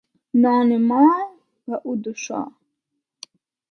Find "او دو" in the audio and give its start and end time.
1.85-2.13